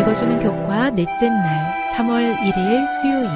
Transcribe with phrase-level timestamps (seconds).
[0.00, 3.28] 읽어주는 교과 넷째 날 3월 1일 수요일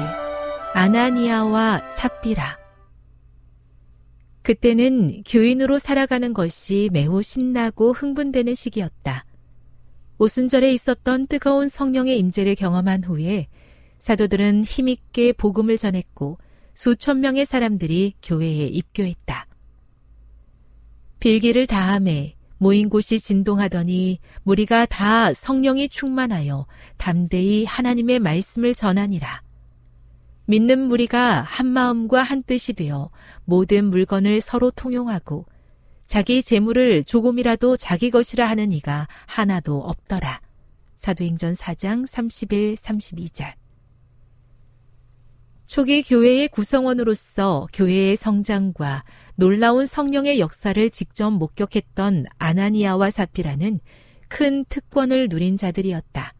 [0.73, 2.57] 아나니아와 삽비라
[4.41, 9.25] 그때는 교인으로 살아가는 것이 매우 신나고 흥분되는 시기였다.
[10.17, 13.47] 오순절에 있었던 뜨거운 성령의 임재를 경험한 후에
[13.99, 16.39] 사도들은 힘있게 복음을 전했고
[16.73, 19.45] 수천 명의 사람들이 교회에 입교했다.
[21.19, 26.65] 빌기를 다함에 모인 곳이 진동하더니 무리가 다 성령이 충만하여
[26.97, 29.41] 담대히 하나님의 말씀을 전하니라.
[30.47, 33.09] 믿는 무리가 한 마음과 한 뜻이 되어
[33.45, 35.45] 모든 물건을 서로 통용하고
[36.07, 40.41] 자기 재물을 조금이라도 자기 것이라 하는 이가 하나도 없더라.
[40.99, 43.53] 사도행전 4장 31, 32절.
[45.65, 49.03] 초기 교회의 구성원으로서 교회의 성장과
[49.35, 53.79] 놀라운 성령의 역사를 직접 목격했던 아나니아와 사피라는
[54.27, 56.33] 큰 특권을 누린 자들이었다.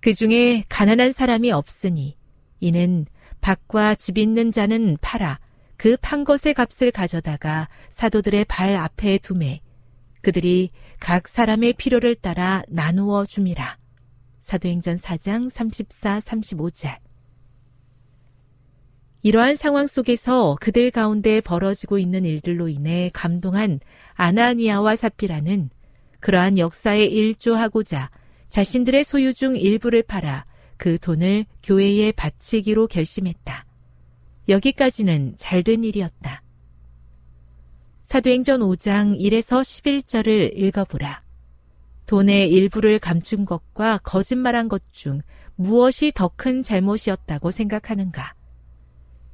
[0.00, 2.16] 그 중에 가난한 사람이 없으니
[2.60, 3.06] 이는
[3.40, 5.38] 밭과 집 있는 자는 팔아
[5.76, 9.60] 그 판 것의 값을 가져다가 사도들의 발 앞에 두매
[10.20, 13.76] 그들이 각 사람의 필요를 따라 나누어 줌이라.
[14.40, 17.01] 사도행전 4장 34, 35절.
[19.22, 23.78] 이러한 상황 속에서 그들 가운데 벌어지고 있는 일들로 인해 감동한
[24.14, 25.70] 아나니아와 사피라는
[26.20, 28.10] 그러한 역사에 일조하고자
[28.48, 30.44] 자신들의 소유 중 일부를 팔아
[30.76, 33.64] 그 돈을 교회에 바치기로 결심했다.
[34.48, 36.42] 여기까지는 잘된 일이었다.
[38.08, 41.22] 사도행전 5장 1에서 11절을 읽어보라.
[42.06, 45.22] 돈의 일부를 감춘 것과 거짓말한 것 중
[45.54, 48.34] 무엇이 더 큰 잘못이었다고 생각하는가?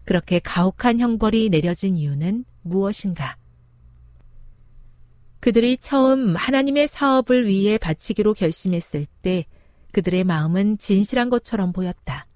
[0.08, 3.36] 그렇게 가혹한 형벌이 내려진 이유는 무엇인가?
[5.38, 9.44] 그들이 처음 하나님의 사업을 위해 바치기로 결심했을 때
[9.92, 12.26] 그들의 마음은 진실한 것처럼 보였다.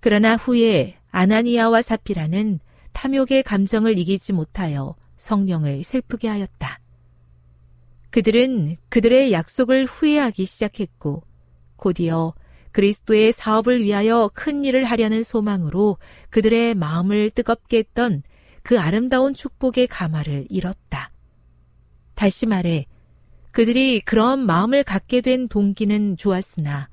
[0.00, 2.60] 그러나 후에 아나니아와 사피라는
[2.94, 6.80] 탐욕의 감정을 이기지 못하여 성령을 슬프게 하였다.
[8.08, 11.22] 그들은 그들의 약속을 후회하기 시작했고
[11.76, 12.32] 곧이어
[12.72, 15.98] 그리스도의 사업을 위하여 큰 일을 하려는 소망으로
[16.30, 18.22] 그들의 마음을 뜨겁게 했던
[18.62, 21.10] 그 아름다운 축복의 가마를 잃었다.
[22.14, 22.86] 다시 말해,
[23.50, 26.88] 그들이 그런 마음을 갖게 된 동기는 좋았으나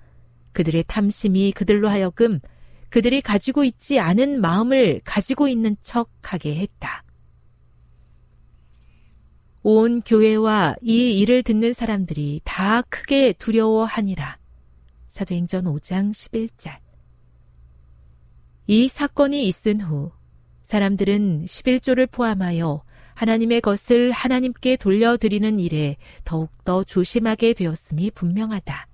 [0.53, 2.39] 그들의 탐심이 그들로 하여금
[2.89, 7.03] 그들이 가지고 있지 않은 마음을 가지고 있는 척 하게 했다.
[9.61, 14.37] 온 교회와 이 일을 듣는 사람들이 다 크게 두려워하니라.
[15.17, 16.77] 사도행전 5장 11절.
[18.67, 20.11] 이 사건이 있은 후
[20.65, 22.83] 사람들은 11조를 포함하여
[23.15, 28.87] 하나님의 것을 하나님께 돌려드리는 일에 더욱더 조심하게 되었음이 분명하다.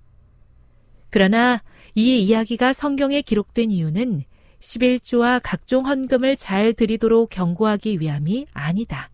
[1.10, 1.62] 그러나
[1.94, 4.24] 이 이야기가 성경에 기록된 이유는
[4.62, 9.10] 11조와 각종 헌금을 잘 드리도록 경고하기 위함이 아니다.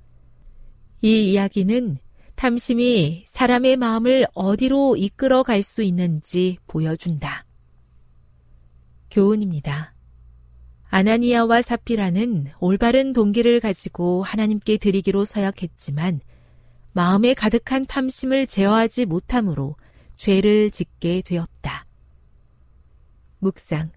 [1.01, 1.97] 이 이야기는
[2.39, 7.43] 탐심이 사람의 마음을 어디로 이끌어 갈 수 있는지 보여준다.
[9.11, 9.93] 교훈입니다.
[10.89, 16.21] 아나니아와 사피라는 올바른 동기를 가지고 하나님께 드리기로 서약했지만
[16.93, 19.75] 마음에 가득한 탐심을 제어하지 못함으로
[20.15, 21.85] 죄를 짓게 되었다.
[23.39, 23.91] 묵상.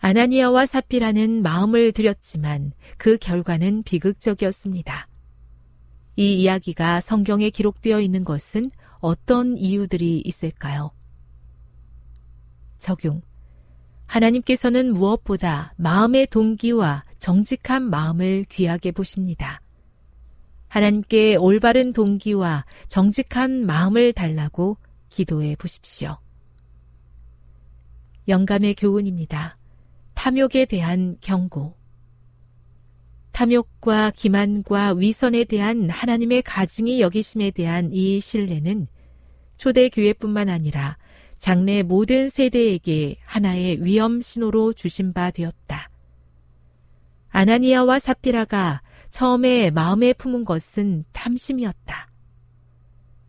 [0.00, 5.06] 아나니아와 사피라는 마음을 들였지만 그 결과는 비극적이었습니다.
[6.18, 10.90] 이 이야기가 성경에 기록되어 있는 것은 어떤 이유들이 있을까요?
[12.78, 13.22] 적용.
[14.06, 19.60] 하나님께서는 무엇보다 마음의 동기와 정직한 마음을 귀하게 보십니다.
[20.66, 24.76] 하나님께 올바른 동기와 정직한 마음을 달라고
[25.10, 26.18] 기도해 보십시오.
[28.26, 29.56] 영감의 교훈입니다.
[30.14, 31.77] 탐욕에 대한 경고.
[33.32, 38.86] 탐욕과 기만과 위선에 대한 하나님의 가증이 여기심에 대한 이 신뢰는
[39.56, 40.96] 초대 교회뿐만 아니라
[41.38, 45.88] 장래 모든 세대에게 하나의 위험 신호로 주신 바 되었다.
[47.30, 52.08] 아나니아와 사피라가 처음에 마음에 품은 것은 탐심이었다.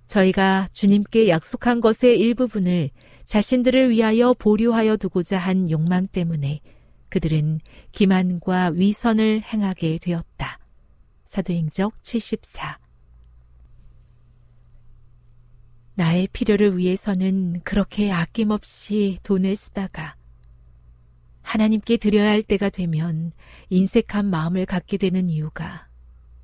[0.08, 2.90] 저희가 주님께 약속한 것의 일부분을
[3.26, 6.62] 자신들을 위하여 보류하여 두고자 한 욕망 때문에
[7.10, 7.60] 그들은
[7.92, 10.60] 기만과 위선을 행하게 되었다.
[11.28, 12.80] 사도행적 74
[15.96, 20.16] 나의 필요를 위해서는 그렇게 아낌없이 돈을 쓰다가
[21.42, 23.32] 하나님께 드려야 할 때가 되면
[23.70, 25.90] 인색한 마음을 갖게 되는 이유가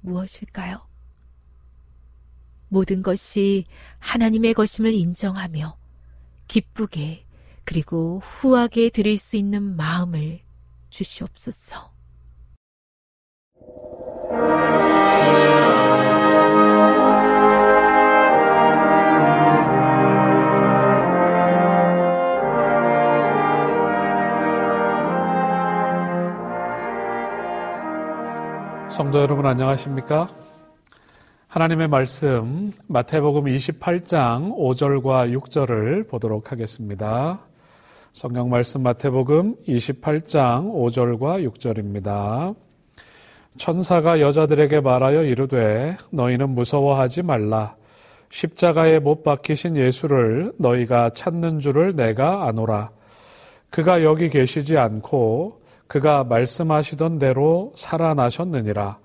[0.01, 0.85] 무엇일까요?
[2.67, 3.65] 모든 것이
[3.99, 5.77] 하나님의 것임을 인정하며
[6.47, 7.25] 기쁘게
[7.63, 10.44] 그리고 후하게 드릴 수 있는 마음을
[10.95, 11.91] 주시옵소서.
[28.89, 30.29] 성도 여러분 안녕하십니까?
[31.49, 37.44] 하나님의 말씀 마태복음 28장 5절과 6절을 보도록 하겠습니다.
[38.15, 42.55] 성경 말씀 마태복음 28장 5절과 6절입니다.
[43.57, 47.75] 천사가 여자들에게 말하여 이르되 너희는 무서워하지 말라.
[48.31, 52.91] 십자가에 못 박히신 예수를 너희가 찾는 줄을 내가 아노라.
[53.69, 58.97] 그가 여기 계시지 않고 그가 말씀하시던 대로 살아나셨느니라.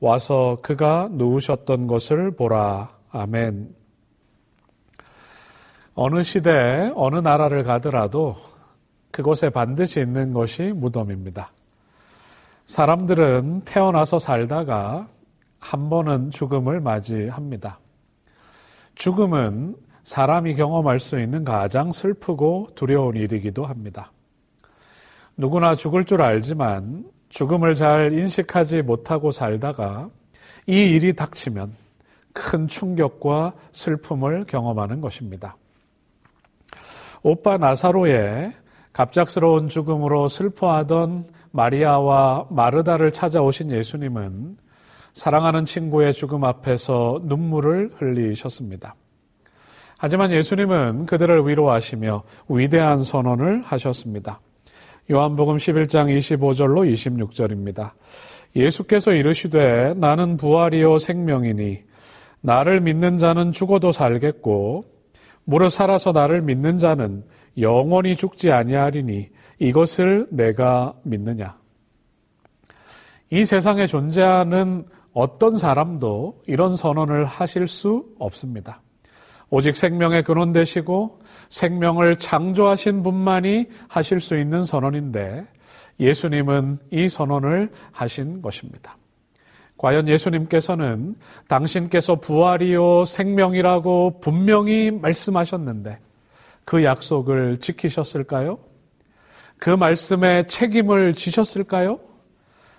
[0.00, 2.88] 와서 그가 누우셨던 것을 보라.
[3.10, 3.74] 아멘.
[5.96, 8.34] 어느 시대, 어느 나라를 가더라도
[9.14, 11.52] 그곳에 반드시 있는 것이 무덤입니다.
[12.66, 15.06] 사람들은 태어나서 살다가
[15.60, 17.78] 한 번은 죽음을 맞이합니다.
[18.96, 24.10] 죽음은 사람이 경험할 수 있는 가장 슬프고 두려운 일이기도 합니다.
[25.36, 30.10] 누구나 죽을 줄 알지만 죽음을 잘 인식하지 못하고 살다가
[30.66, 31.72] 이 일이 닥치면
[32.32, 35.56] 큰 충격과 슬픔을 경험하는 것입니다.
[37.22, 38.63] 오빠 나사로의
[38.94, 44.56] 갑작스러운 죽음으로 슬퍼하던 마리아와 마르다를 찾아오신 예수님은
[45.12, 48.94] 사랑하는 친구의 죽음 앞에서 눈물을 흘리셨습니다.
[49.98, 54.40] 하지만 예수님은 그들을 위로하시며 위대한 선언을 하셨습니다.
[55.10, 57.90] 요한복음 11장 25절로 26절입니다.
[58.56, 61.82] 예수께서 이르시되 나는 부활이요 생명이니
[62.40, 64.93] 나를 믿는 자는 죽어도 살겠고
[65.44, 67.24] 무릇 살아서 나를 믿는 자는
[67.58, 71.56] 영원히 죽지 아니하리니 이것을 내가 믿느냐.
[73.30, 78.80] 이 세상에 존재하는 어떤 사람도 이런 선언을 하실 수 없습니다.
[79.50, 85.46] 오직 생명의 근원 되시고 생명을 창조하신 분만이 하실 수 있는 선언인데
[86.00, 88.96] 예수님은 이 선언을 하신 것입니다.
[89.84, 91.14] 과연 예수님께서는
[91.46, 95.98] 당신께서 부활이요 생명이라고 분명히 말씀하셨는데
[96.64, 98.58] 그 약속을 지키셨을까요?
[99.58, 102.00] 그 말씀에 책임을 지셨을까요?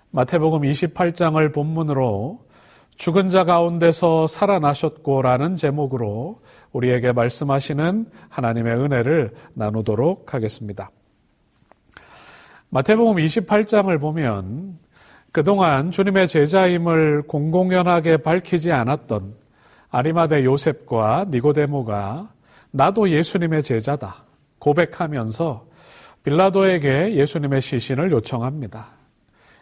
[0.09, 2.43] 마태복음 28장을 본문으로
[2.97, 10.89] 죽은 자 가운데서 살아나셨고라는 제목으로 우리에게 말씀하시는 하나님의 은혜를 나누도록 하겠습니다.
[12.69, 14.79] 마태복음 28장을 보면
[15.35, 19.35] 그동안 주님의 제자임을 공공연하게 밝히지 않았던
[19.89, 22.29] 아리마대 요셉과 니고데모가
[22.71, 24.23] 나도 예수님의 제자다
[24.59, 25.65] 고백하면서
[26.23, 28.87] 빌라도에게 예수님의 시신을 요청합니다.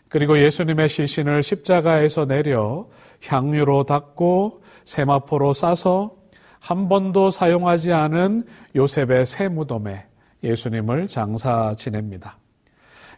[0.09, 2.85] 그리고 예수님의 시신을 십자가에서 내려
[3.25, 6.13] 향유로 닦고 세마포로 싸서
[6.59, 10.05] 한 번도 사용하지 않은 요셉의 새 무덤에
[10.43, 12.37] 예수님을 장사 지냅니다.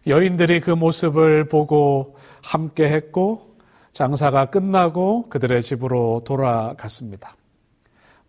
[0.07, 2.14] 여인들이 그 모습을 보고
[2.46, 3.56] 함께 했고
[3.94, 7.36] 장사가 끝나고 그들의 집으로 돌아갔습니다.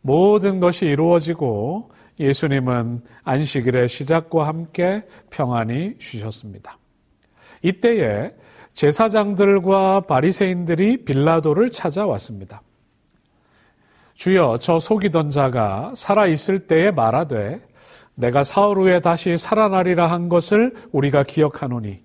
[0.01, 6.79] 모든 것이 이루어지고 예수님은 안식일의 시작과 함께 평안히 쉬셨습니다.
[7.63, 8.33] 이때에
[8.73, 12.63] 제사장들과 바리새인들이 빌라도를 찾아왔습니다.
[14.15, 17.61] 주여 저 속이던 자가 살아 있을 때에 말하되
[18.15, 22.01] 내가 사흘 후에 다시 살아나리라 한 것을 우리가 기억하노니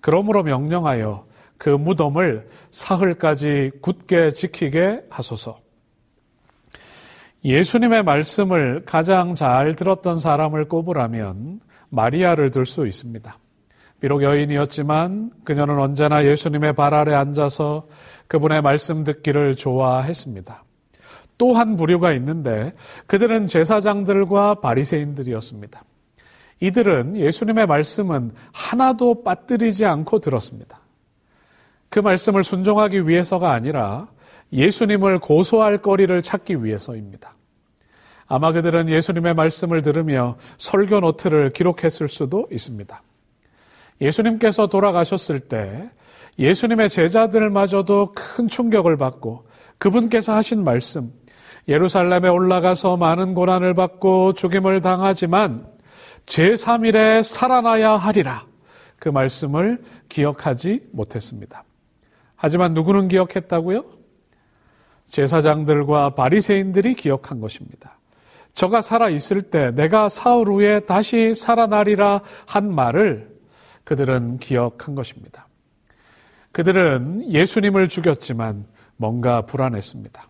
[0.00, 1.26] 그러므로 명령하여
[1.58, 5.56] 그 무덤을 사흘까지 굳게 지키게 하소서.
[7.44, 13.38] 예수님의 말씀을 가장 잘 들었던 사람을 꼽으라면 마리아를 들 수 있습니다.
[14.00, 17.86] 비록 여인이었지만 그녀는 언제나 예수님의 발 아래 앉아서
[18.28, 20.64] 그분의 말씀 듣기를 좋아했습니다.
[21.36, 22.72] 또 한 부류가 있는데
[23.06, 25.82] 그들은 제사장들과 바리새인들이었습니다.
[26.60, 30.80] 이들은 예수님의 말씀은 하나도 빠뜨리지 않고 들었습니다.
[31.94, 34.08] 그 말씀을 순종하기 위해서가 아니라
[34.52, 37.36] 예수님을 고소할 거리를 찾기 위해서입니다.
[38.26, 43.00] 아마 그들은 예수님의 말씀을 들으며 설교 노트를 기록했을 수도 있습니다.
[44.00, 45.88] 예수님께서 돌아가셨을 때
[46.36, 49.46] 예수님의 제자들마저도 큰 충격을 받고
[49.78, 51.12] 그분께서 하신 말씀,
[51.68, 55.64] 예루살렘에 올라가서 많은 고난을 받고 죽임을 당하지만
[56.26, 58.46] 제3일에 살아나야 하리라.
[58.98, 61.62] 그 말씀을 기억하지 못했습니다.
[62.36, 63.84] 하지만 누구는 기억했다고요?
[65.10, 67.98] 제사장들과 바리새인들이 기억한 것입니다.
[68.54, 73.34] 저가 살아 있을 때 내가 사흘 후에 다시 살아나리라 한 말을
[73.84, 75.48] 그들은 기억한 것입니다.
[76.52, 78.64] 그들은 예수님을 죽였지만
[78.96, 80.28] 뭔가 불안했습니다.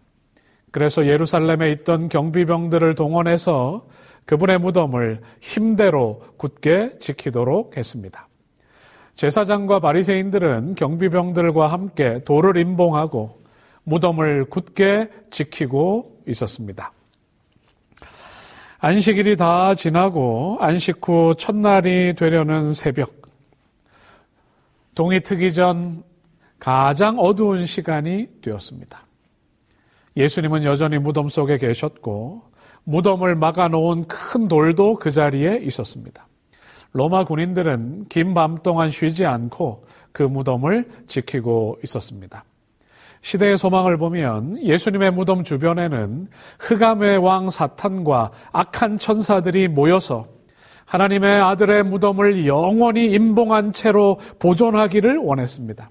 [0.71, 3.87] 그래서 예루살렘에 있던 경비병들을 동원해서
[4.25, 8.27] 그분의 무덤을 힘대로 굳게 지키도록 했습니다.
[9.17, 13.43] 제사장과 바리새인들은 경비병들과 함께 돌을 임봉하고
[13.85, 16.93] 무덤을 굳게 지키고 있었습니다.
[18.79, 23.23] 안식일이 다 지나고 안식 후 첫날이 되려는 새벽
[24.95, 26.03] 동이 트기 전
[26.59, 29.07] 가장 어두운 시간이 되었습니다.
[30.17, 32.43] 예수님은 여전히 무덤 속에 계셨고
[32.85, 36.27] 무덤을 막아놓은 큰 돌도 그 자리에 있었습니다.
[36.95, 42.45] 로마 군인들은 긴 밤 동안 쉬지 않고 그 무덤을 지키고 있었습니다.
[43.21, 46.29] 시대의 소망을 보면 예수님의 무덤 주변에는
[46.61, 50.27] 흑암의 왕 사탄과 악한 천사들이 모여서
[50.85, 55.91] 하나님의 아들의 무덤을 영원히 임봉한 채로 보존하기를 원했습니다.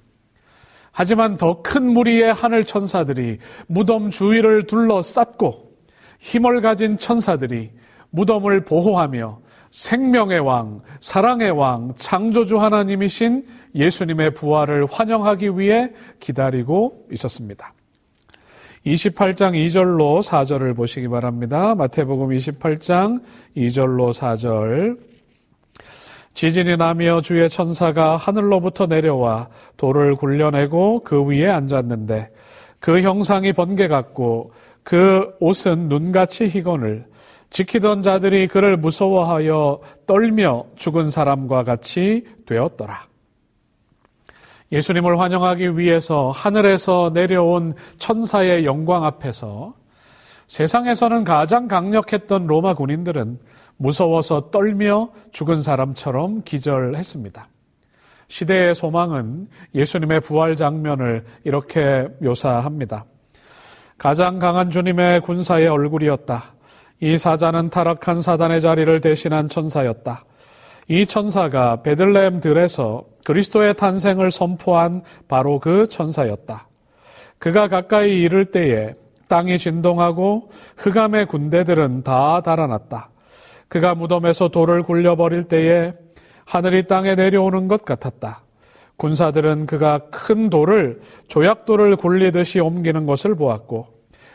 [0.91, 5.72] 하지만 더 큰 무리의 하늘 천사들이 무덤 주위를 둘러쌌고
[6.19, 7.72] 힘을 가진 천사들이
[8.12, 9.39] 무덤을 보호하며
[9.74, 15.89] 생명의 왕, 사랑의 왕, 창조주 하나님이신 예수님의 부활을 환영하기 위해
[16.20, 17.74] 기다리고 있었습니다.
[18.86, 21.74] 28장 2절로 4절을 보시기 바랍니다.
[21.74, 23.24] 마태복음 28장
[23.58, 25.00] 2절로 4절.
[26.36, 32.30] 지진이 나며 주의 천사가 하늘로부터 내려와 돌을 굴려내고 그 위에 앉았는데
[32.80, 34.51] 그 형상이 번개 같고
[34.84, 37.06] 그 옷은 눈같이 희건을
[37.53, 43.05] 지키던 자들이 그를 무서워하여 떨며 죽은 사람과 같이 되었더라.
[44.72, 49.75] 예수님을 환영하기 위해서 하늘에서 내려온 천사의 영광 앞에서
[50.48, 53.39] 세상에서는 가장 강력했던 로마 군인들은
[53.77, 57.48] 무서워서 떨며 죽은 사람처럼 기절했습니다.
[58.29, 63.05] 시대의 소망은 예수님의 부활 장면을 이렇게 묘사합니다.
[64.00, 66.53] 가장 강한 주님의 군사의 얼굴이었다.
[67.03, 70.24] 이 사자는 타락한 사단의 자리를 대신한 천사였다.
[70.88, 76.69] 이 천사가 베들레헴 들에서 그리스도의 탄생을 선포한 바로 그 천사였다.
[77.39, 78.93] 그가 가까이 이를 때에
[79.27, 83.10] 땅이 진동하고 흑암의 군대들은 다 달아났다.
[83.67, 85.93] 그가 무덤에서 돌을 굴려버릴 때에
[86.45, 88.43] 하늘이 땅에 내려오는 것 같았다.
[88.95, 93.88] 군사들은 그가 큰 돌을 조약돌을 굴리듯이 옮기는 것을 보았고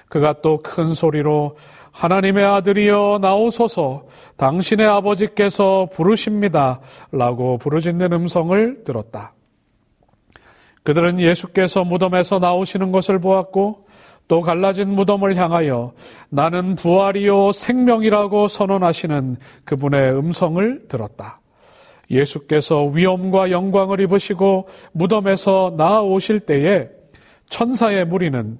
[0.08, 1.56] 그가 또 큰 소리로
[1.98, 4.04] 하나님의 아들이여 나오소서
[4.36, 6.80] 당신의 아버지께서 부르십니다.
[7.10, 9.34] 라고 부르짖는 음성을 들었다.
[10.84, 13.88] 그들은 예수께서 무덤에서 나오시는 것을 보았고
[14.28, 15.92] 또 갈라진 무덤을 향하여
[16.28, 21.40] 나는 부활이요 생명이라고 선언하시는 그분의 음성을 들었다.
[22.10, 26.88] 예수께서 위엄과 영광을 입으시고 무덤에서 나아오실 때에
[27.48, 28.58] 천사의 무리는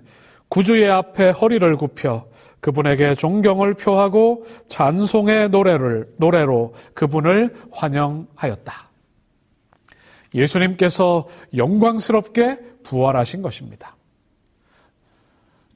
[0.49, 2.28] 구주의 앞에 허리를 굽혀
[2.61, 8.89] 그분에게 존경을 표하고 찬송의 노래를 노래로 그분을 환영하였다.
[10.35, 13.97] 예수님께서 영광스럽게 부활하신 것입니다.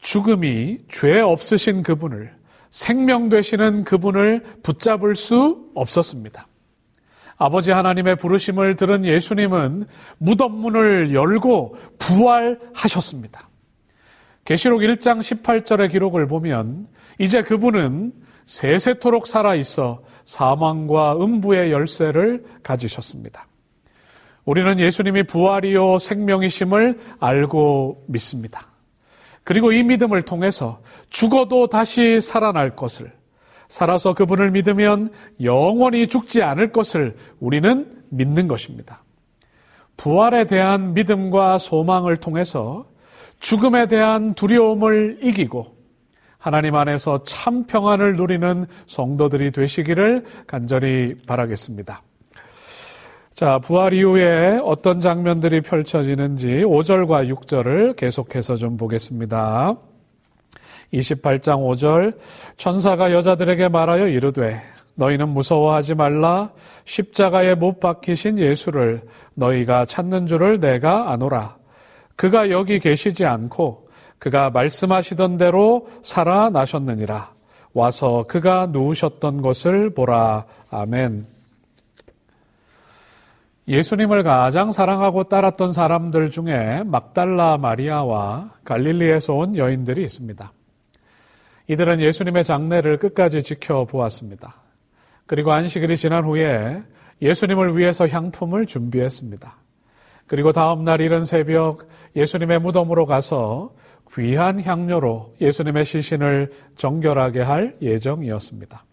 [0.00, 2.34] 죽음이 죄 없으신 그분을
[2.70, 6.48] 생명 되시는 그분을 붙잡을 수 없었습니다.
[7.36, 9.86] 아버지 하나님의 부르심을 들은 예수님은
[10.18, 13.48] 무덤문을 열고 부활하셨습니다.
[14.44, 18.12] 계시록 1장 18절의 기록을 보면 이제 그분은
[18.46, 23.46] 세세토록 살아 있어 사망과 음부의 열쇠를 가지셨습니다.
[24.44, 28.68] 우리는 예수님이 부활이요 생명이심을 알고 믿습니다.
[29.44, 33.12] 그리고 이 믿음을 통해서 죽어도 다시 살아날 것을
[33.68, 35.10] 살아서 그분을 믿으면
[35.42, 39.02] 영원히 죽지 않을 것을 우리는 믿는 것입니다.
[39.96, 42.86] 부활에 대한 믿음과 소망을 통해서
[43.42, 45.66] 죽음에 대한 두려움을 이기고
[46.38, 52.02] 하나님 안에서 참 평안을 누리는 성도들이 되시기를 간절히 바라겠습니다.
[53.34, 59.74] 자, 부활 이후에 어떤 장면들이 펼쳐지는지 5절과 6절을 계속해서 좀 보겠습니다.
[60.92, 62.16] 28장 5절
[62.56, 64.62] 천사가 여자들에게 말하여 이르되
[64.94, 66.52] 너희는 무서워하지 말라
[66.84, 69.02] 십자가에 못 박히신 예수를
[69.34, 71.61] 너희가 찾는 줄을 내가 아노라
[72.22, 73.88] 그가 여기 계시지 않고
[74.20, 77.32] 그가 말씀하시던 대로 살아나셨느니라
[77.74, 81.26] 와서 그가 누우셨던 것을 보라 아멘
[83.66, 90.52] 예수님을 가장 사랑하고 따랐던 사람들 중에 막달라 마리아와 갈릴리에서 온 여인들이 있습니다.
[91.66, 94.54] 이들은 예수님의 장례를 끝까지 지켜보았습니다.
[95.26, 96.84] 그리고 안식일이 지난 후에
[97.20, 99.61] 예수님을 위해서 향품을 준비했습니다.
[100.26, 103.74] 그리고 다음 날 이른 새벽 예수님의 무덤으로 가서
[104.14, 108.84] 귀한 향료로 예수님의 시신을 정결하게 할 예정이었습니다.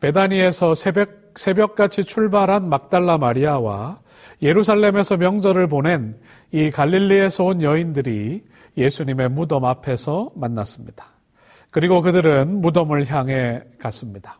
[0.00, 4.00] 베다니에서 새벽, 새벽같이 출발한 막달라 마리아와
[4.42, 6.18] 예루살렘에서 명절을 보낸
[6.52, 8.44] 이 갈릴리에서 온 여인들이
[8.76, 11.06] 예수님의 무덤 앞에서 만났습니다.
[11.70, 14.38] 그리고 그들은 무덤을 향해 갔습니다.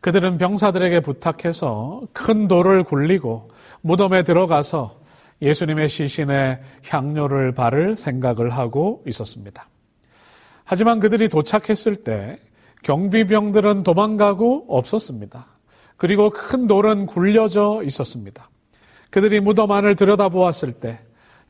[0.00, 3.50] 그들은 병사들에게 부탁해서 큰 돌을 굴리고
[3.82, 4.98] 무덤에 들어가서
[5.40, 9.68] 예수님의 시신에 향료를 바를 생각을 하고 있었습니다.
[10.64, 12.38] 하지만 그들이 도착했을 때
[12.82, 15.46] 경비병들은 도망가고 없었습니다.
[15.96, 18.48] 그리고 큰 돌은 굴려져 있었습니다.
[19.10, 21.00] 그들이 무덤 안을 들여다보았을 때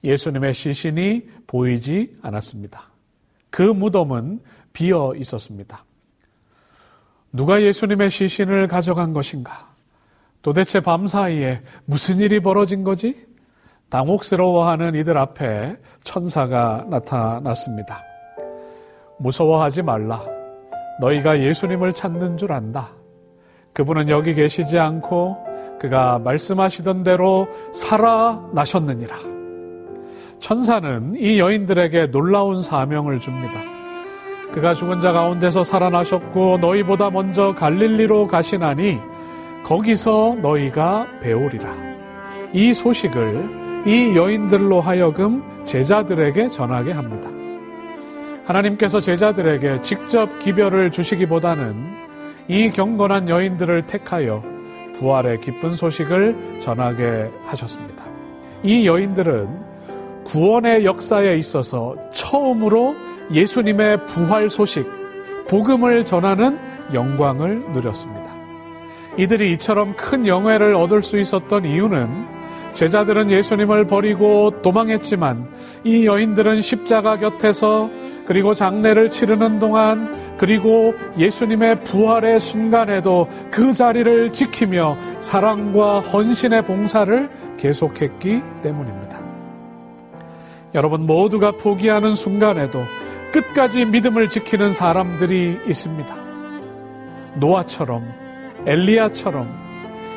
[0.05, 2.83] 예수님의 시신이 보이지 않았습니다.
[3.51, 4.41] 그 무덤은
[4.73, 5.85] 비어 있었습니다.
[7.33, 9.75] 누가 예수님의 시신을 가져간 것인가?
[10.49, 13.15] 도대체 밤 사이에 무슨 일이 벌어진 거지?
[13.91, 18.03] 당혹스러워하는 이들 앞에 천사가 나타났습니다.
[19.19, 20.23] 무서워하지 말라.
[21.03, 22.89] 너희가 예수님을 찾는 줄 안다.
[23.75, 25.37] 그분은 여기 계시지 않고
[25.79, 29.19] 그가 말씀하시던 대로 살아나셨느니라.
[30.41, 33.61] 천사는 이 여인들에게 놀라운 사명을 줍니다.
[34.55, 38.99] 그가 죽은 자 가운데서 살아나셨고 너희보다 먼저 갈릴리로 가시나니
[39.65, 41.75] 거기서 너희가 배우리라.
[42.53, 47.29] 이 소식을 이 여인들로 하여금 제자들에게 전하게 합니다.
[48.47, 51.75] 하나님께서 제자들에게 직접 기별을 주시기보다는
[52.49, 54.43] 이 경건한 여인들을 택하여
[54.95, 58.05] 부활의 기쁜 소식을 전하게 하셨습니다.
[58.63, 59.69] 이 여인들은
[60.25, 62.95] 구원의 역사에 있어서 처음으로
[63.33, 64.87] 예수님의 부활 소식,
[65.47, 66.59] 복음을 전하는
[66.93, 68.28] 영광을 누렸습니다.
[69.19, 72.39] 이들이 이처럼 큰 영예를 얻을 수 있었던 이유는
[72.73, 75.49] 제자들은 예수님을 버리고 도망했지만
[75.83, 77.91] 이 여인들은 십자가 곁에서
[78.25, 88.41] 그리고 장례를 치르는 동안 그리고 예수님의 부활의 순간에도 그 자리를 지키며 사랑과 헌신의 봉사를 계속했기
[88.63, 89.19] 때문입니다.
[90.75, 92.85] 여러분 모두가 포기하는 순간에도
[93.33, 96.15] 끝까지 믿음을 지키는 사람들이 있습니다.
[97.37, 98.18] 노아처럼
[98.69, 99.69] 엘리야처럼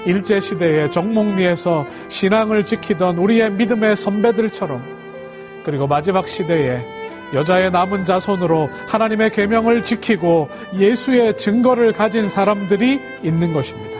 [0.05, 4.83] 일제 시대의 정목리에서 신앙을 지키던 우리의 믿음의 선배들처럼
[5.63, 6.83] 그리고 마지막 시대에
[7.33, 13.99] 여자의 남은 자손으로 하나님의 계명을 지키고 예수의 증거를 가진 사람들이 있는 것입니다.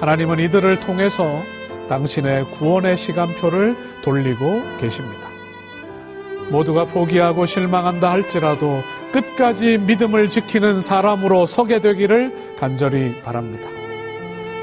[0.00, 1.40] 하나님은 이들을 통해서
[1.88, 5.28] 당신의 구원의 시간표를 돌리고 계십니다.
[6.50, 13.68] 모두가 포기하고 실망한다 할지라도 끝까지 믿음을 지키는 사람으로 서게 되기를 간절히 바랍니다.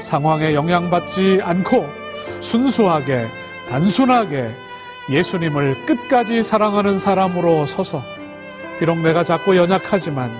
[0.02, 1.86] 상황에 영향받지 않고
[2.40, 3.26] 순수하게,
[3.68, 4.50] 단순하게
[5.10, 8.02] 예수님을 끝까지 사랑하는 사람으로 서서
[8.78, 10.30] 비록 내가 작고 연약하지만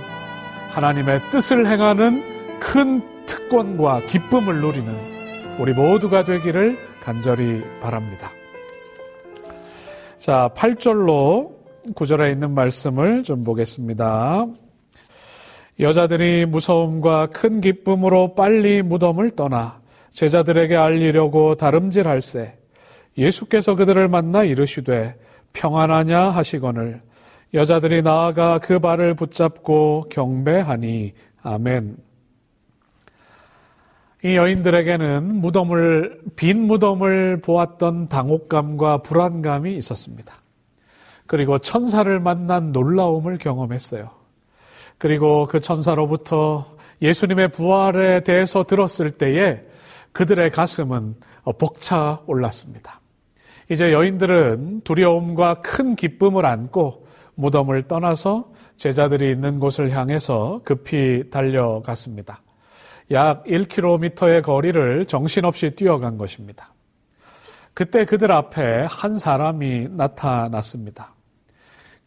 [0.70, 8.30] 하나님의 뜻을 행하는 큰 특권과 기쁨을 누리는 우리 모두가 되기를 간절히 바랍니다.
[10.18, 11.57] 자, 8절로
[11.94, 14.46] 9절에 있는 말씀을 좀 보겠습니다.
[15.80, 22.56] 여자들이 무서움과 큰 기쁨으로 빨리 무덤을 떠나 제자들에게 알리려고 다름질할세
[23.16, 25.14] 예수께서 그들을 만나 이르시되
[25.52, 27.02] 평안하냐 하시거늘
[27.54, 31.96] 여자들이 나아가 그 발을 붙잡고 경배하니 아멘.
[34.24, 40.34] 이 여인들에게는 무덤을 빈 무덤을 보았던 당혹감과 불안감이 있었습니다.
[41.28, 44.10] 그리고 천사를 만난 놀라움을 경험했어요.
[44.96, 46.66] 그리고 그 천사로부터
[47.00, 49.62] 예수님의 부활에 대해서 들었을 때에
[50.12, 51.14] 그들의 가슴은
[51.58, 53.00] 벅차 올랐습니다.
[53.70, 62.40] 이제 여인들은 두려움과 큰 기쁨을 안고 무덤을 떠나서 제자들이 있는 곳을 향해서 급히 달려갔습니다.
[63.10, 66.72] 약 1km의 거리를 정신없이 뛰어간 것입니다.
[67.74, 71.17] 그때 그들 앞에 한 사람이 나타났습니다.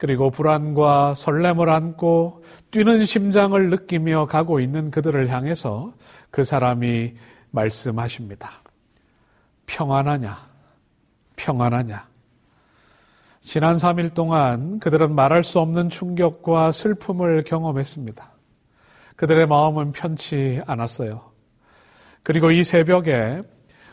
[0.02, 5.94] 그리고 불안과 설렘을 안고 뛰는 심장을 느끼며 가고 있는 그들을 향해서
[6.32, 7.14] 그 사람이
[7.52, 8.50] 말씀하십니다.
[9.68, 10.40] 평안하냐?
[11.36, 12.08] 평안하냐?
[13.42, 18.28] 지난 3일 동안 그들은 말할 수 없는 충격과 슬픔을 경험했습니다.
[19.18, 21.22] 그들의 마음은 편치 않았어요.
[22.24, 23.44] 그리고 이 새벽에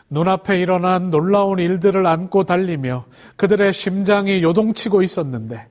[0.09, 3.05] 눈앞에 일어난 놀라운 일들을 안고 달리며
[3.37, 5.69] 그들의 심장이 요동치고 있었는데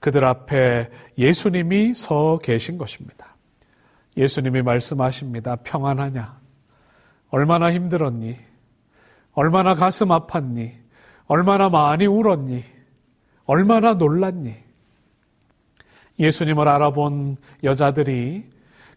[0.00, 3.36] 그들 앞에 예수님이 서 계신 것입니다.
[4.16, 5.56] 예수님이 말씀하십니다.
[5.56, 6.40] 평안하냐?
[7.28, 8.36] 얼마나 힘들었니?
[9.32, 10.72] 얼마나 가슴 아팠니?
[11.26, 12.64] 얼마나 많이 울었니?
[13.44, 14.54] 얼마나 놀랐니?
[16.18, 18.44] 예수님을 알아본 여자들이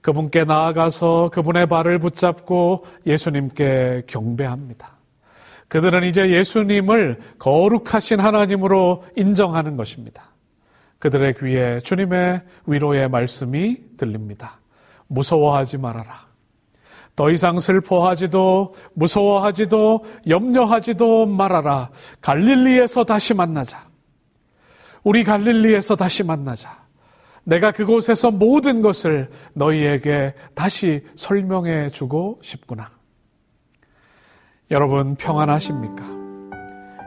[0.02, 4.98] 그분께 나아가서 그분의 발을 붙잡고 예수님께 경배합니다.
[5.70, 10.33] 그들은 이제 예수님을 거룩하신 하나님으로 인정하는 것입니다.
[11.04, 14.62] 그들의 귀에 주님의 위로의 말씀이 들립니다.
[15.08, 16.28] 무서워하지 말아라.
[17.14, 21.90] 더 이상 슬퍼하지도 무서워하지도 염려하지도 말아라.
[22.22, 23.86] 갈릴리에서 다시 만나자.
[25.04, 26.86] 우리 갈릴리에서 다시 만나자.
[27.44, 32.92] 내가 그곳에서 모든 것을 너희에게 다시 설명해 주고 싶구나.
[34.72, 36.06] 여러분 평안하십니까?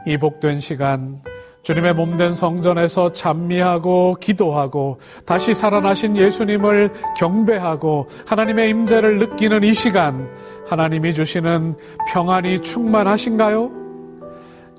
[0.07, 1.23] 이 복된 시간
[1.67, 10.31] 주님의 몸된 성전에서 찬미하고 기도하고 다시 살아나신 예수님을 경배하고 하나님의 임재를 느끼는 이 시간
[10.69, 11.75] 하나님이 주시는
[12.13, 13.73] 평안이 충만하신가요?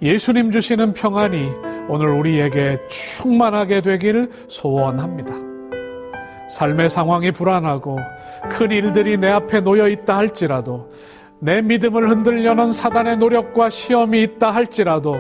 [0.02, 1.50] 예수님 주시는 평안이
[1.90, 5.34] 오늘 우리에게 충만하게 되길 소원합니다.
[6.52, 8.00] 삶의 상황이 불안하고
[8.50, 10.90] 큰 일들이 내 앞에 놓여 있다 할지라도
[11.40, 15.18] 내 믿음을 흔들려는 사단의 노력과 시험이 있다 할지라도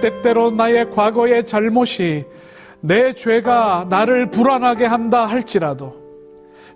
[0.00, 2.24] 때때로 나의 과거의 잘못이
[2.80, 6.06] 내 죄가 나를 불안하게 한다 할지라도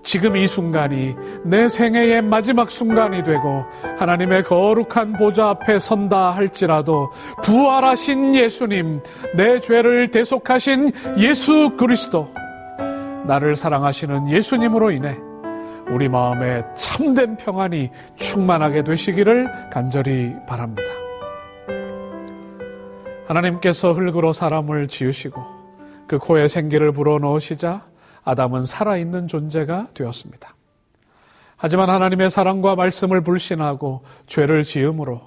[0.02, 3.64] 지금 이 순간이 내 생애의 마지막 순간이 되고
[3.98, 7.10] 하나님의 거룩한 보좌 앞에 선다 할지라도
[7.42, 9.02] 부활하신 예수님,
[9.36, 12.28] 내 죄를 대속하신 예수 그리스도,
[13.26, 15.18] 나를 사랑하시는 예수님으로 인해
[15.90, 20.88] 우리 마음에 참된 평안이 충만하게 되시기를 간절히 바랍니다.
[23.26, 25.42] 하나님께서 흙으로 사람을 지으시고
[26.06, 27.86] 그 코에 생기를 불어넣으시자
[28.24, 30.54] 아담은 살아있는 존재가 되었습니다.
[31.56, 35.20] 하지만 하나님의 사랑과 말씀을 불신하고 죄를 지음으로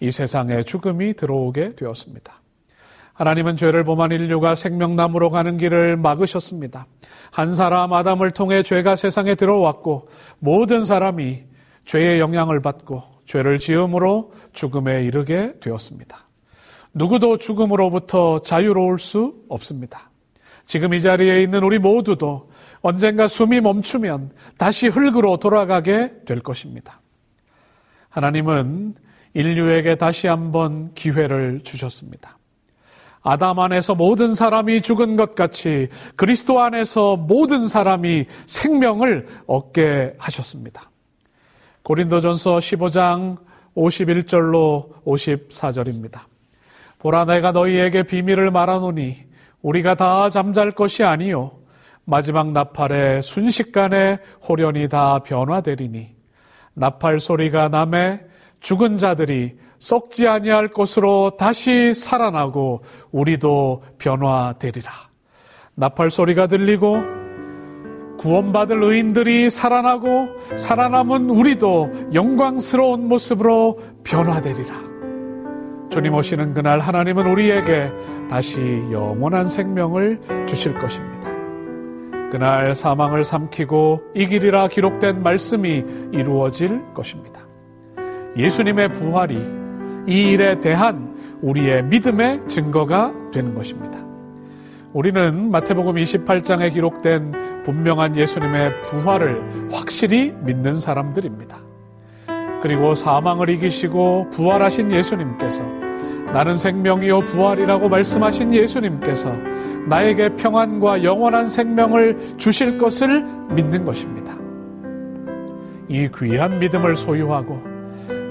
[0.00, 2.40] 이 세상에 죽음이 들어오게 되었습니다.
[3.16, 6.86] 하나님은 죄를 범한 인류가 생명나무로 가는 길을 막으셨습니다.
[7.30, 11.44] 한 사람 아담을 통해 죄가 세상에 들어왔고 모든 사람이
[11.86, 16.18] 죄의 영향을 받고 죄를 지음으로 죽음에 이르게 되었습니다.
[16.92, 20.10] 누구도 죽음으로부터 자유로울 수 없습니다.
[20.66, 22.50] 지금 이 자리에 있는 우리 모두도
[22.82, 27.00] 언젠가 숨이 멈추면 다시 흙으로 돌아가게 될 것입니다.
[28.10, 28.94] 하나님은
[29.32, 32.36] 인류에게 다시 한번 기회를 주셨습니다.
[33.28, 40.88] 아담 안에서 모든 사람이 죽은 것 같이 그리스도 안에서 모든 사람이 생명을 얻게 하셨습니다.
[41.82, 43.36] 고린도전서 15장
[43.76, 46.20] 51절로 54절입니다.
[47.00, 49.16] 보라 내가 너희에게 비밀을 말하노니
[49.60, 51.50] 우리가 다 잠잘 것이 아니요
[52.04, 56.14] 마지막 나팔에 순식간에 호련이 다 변화되리니
[56.74, 58.20] 나팔 소리가 남에
[58.60, 64.90] 죽은 자들이 썩지 아니할 것으로 다시 살아나고 우리도 변화되리라.
[65.74, 66.98] 나팔 소리가 들리고
[68.18, 74.74] 구원받을 의인들이 살아나고 살아남은 우리도 영광스러운 모습으로 변화되리라.
[75.90, 77.90] 주님 오시는 그날 하나님은 우리에게
[78.28, 78.60] 다시
[78.90, 81.30] 영원한 생명을 주실 것입니다.
[82.30, 87.40] 그날 사망을 삼키고 이길이라 기록된 말씀이 이루어질 것입니다.
[88.36, 89.55] 예수님의 부활이
[90.06, 93.98] 이 일에 대한 우리의 믿음의 증거가 되는 것입니다.
[94.92, 101.58] 우리는 마태복음 28장에 기록된 분명한 예수님의 부활을 확실히 믿는 사람들입니다.
[102.62, 105.62] 그리고 사망을 이기시고 부활하신 예수님께서
[106.32, 109.32] 나는 생명이요 부활이라고 말씀하신 예수님께서
[109.86, 114.34] 나에게 평안과 영원한 생명을 주실 것을 믿는 것입니다.
[115.88, 117.75] 이 귀한 믿음을 소유하고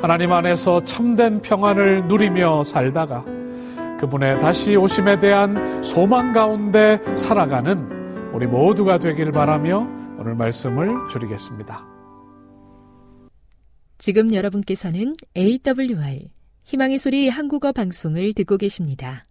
[0.06, 3.26] 하나님 안에서 참된 평안을 누리며 살다가
[4.00, 9.80] 그분의 다시 오심에 대한 소망 가운데 살아가는 우리 모두가 되길 바라며
[10.20, 11.84] 오늘 말씀을 줄이겠습니다.
[13.98, 16.28] 지금 여러분께서는 AWR
[16.66, 19.26] 희망의 소리 한국어 방송을 듣고 계십니다.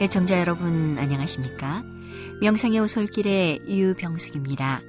[0.00, 1.82] 애청자 여러분 안녕하십니까?
[2.40, 4.80] 명상의 오솔길의 유병숙입니다.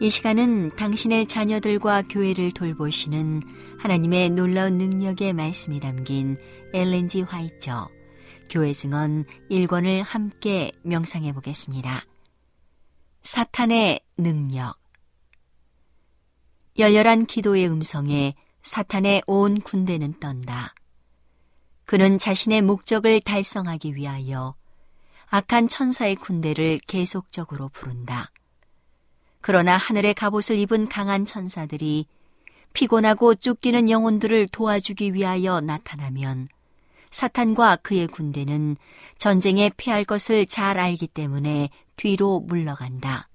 [0.00, 3.42] 이 시간은 당신의 자녀들과 교회를 돌보시는
[3.78, 6.38] 하나님의 놀라운 능력의 말씀이 담긴
[6.72, 7.90] 엘렌지 화이처
[8.48, 12.06] 교회 증언 1권을 함께 명상해 보겠습니다.
[13.20, 14.74] 사탄의 능력
[16.78, 20.74] 열렬한 기도의 음성에 사탄의 온 군대는 떤다.
[21.90, 24.54] 그는 자신의 목적을 달성하기 위하여
[25.26, 28.30] 악한 천사의 군대를 계속적으로 부른다.
[29.40, 32.06] 그러나 하늘의 갑옷을 입은 강한 천사들이
[32.74, 36.46] 피곤하고 쫓기는 영혼들을 도와주기 위하여 나타나면
[37.10, 38.76] 사탄과 그의 군대는
[39.18, 43.28] 전쟁에 패할 것을 잘 알기 때문에 뒤로 물러간다.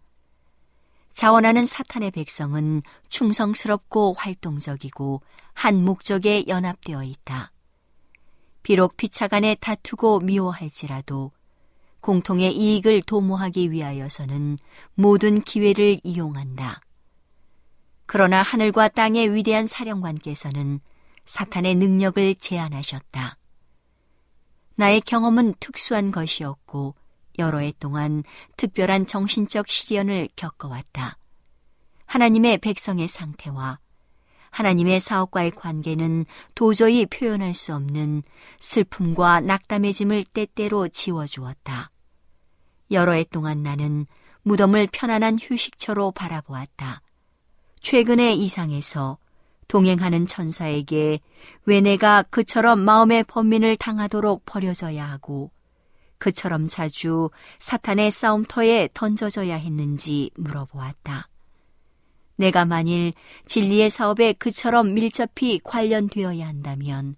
[1.11, 5.21] 자원하는 사탄의 백성은 충성스럽고 활동적이고
[5.53, 7.51] 한 목적에 연합되어 있다.
[8.65, 11.31] 비록 피차간에 다투고 미워할지라도
[11.99, 14.57] 공통의 이익을 도모하기 위하여서는
[14.95, 16.81] 모든 기회를 이용한다.
[18.07, 20.79] 그러나 하늘과 땅의 위대한 사령관께서는
[21.25, 23.37] 사탄의 능력을 제한하셨다.
[24.73, 26.95] 나의 경험은 특수한 것이었고
[27.37, 28.23] 여러 해 동안
[28.57, 31.19] 특별한 정신적 시련을 겪어왔다.
[32.07, 33.77] 하나님의 백성의 상태와
[34.55, 38.23] 하나님의 사업과의 관계는 도저히 표현할 수 없는
[38.57, 41.91] 슬픔과 낙담해짐을 때때로 지워주었다.
[42.91, 44.05] 여러 해 동안 나는
[44.43, 47.01] 무덤을 편안한 휴식처로 바라보았다.
[47.81, 49.17] 최근에 이상해서
[49.67, 51.19] 동행하는 천사에게
[51.65, 55.51] 왜 내가 그처럼 마음의 범민을 당하도록 버려져야 하고
[56.17, 61.27] 그처럼 자주 사탄의 싸움터에 던져져야 했는지 물어보았다.
[62.35, 63.13] 내가 만일
[63.45, 67.15] 진리의 사업에 그처럼 밀접히 관련되어야 한다면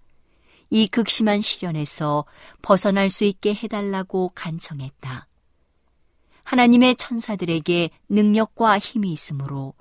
[0.70, 2.26] 이 극심한 시련에서
[2.62, 5.28] 벗어날 수 있게 해달라고 간청했다.
[6.44, 9.74] 하나님의 천사들에게 능력과 힘이 있으므로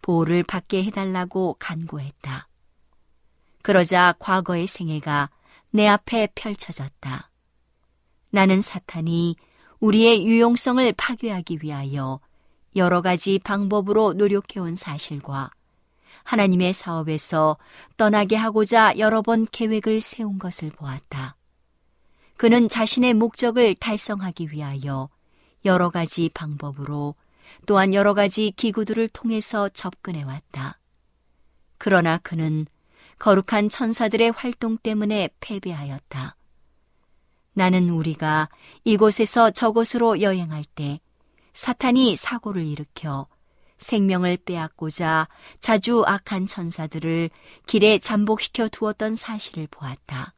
[0.00, 2.48] 보호를 받게 해달라고 간구했다.
[3.62, 5.30] 그러자 과거의 생애가
[5.70, 7.30] 내 앞에 펼쳐졌다.
[8.30, 9.36] 나는 사탄이
[9.80, 12.20] 우리의 유용성을 파괴하기 위하여
[12.76, 15.50] 여러 가지 방법으로 노력해온 사실과
[16.24, 17.56] 하나님의 사업에서
[17.96, 21.36] 떠나게 하고자 여러 번 계획을 세운 것을 보았다.
[22.36, 25.08] 그는 자신의 목적을 달성하기 위하여
[25.64, 27.14] 여러 가지 방법으로
[27.66, 30.78] 또한 여러 가지 기구들을 통해서 접근해 왔다.
[31.78, 32.66] 그러나 그는
[33.18, 36.36] 거룩한 천사들의 활동 때문에 패배하였다.
[37.54, 38.48] 나는 우리가
[38.84, 41.00] 이곳에서 저곳으로 여행할 때
[41.52, 43.26] 사탄이 사고를 일으켜
[43.78, 45.28] 생명을 빼앗고자
[45.60, 47.30] 자주 악한 천사들을
[47.66, 50.34] 길에 잠복시켜 두었던 사실을 보았다.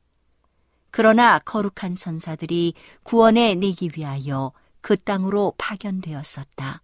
[0.91, 6.83] 그러나 거룩한 선사들이 구원에 내기 위하여 그 땅으로 파견되었었다.